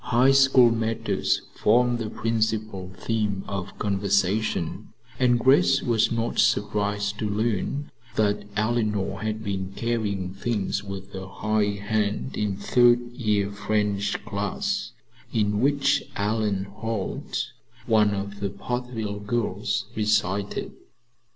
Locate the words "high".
0.05-0.31, 11.27-11.77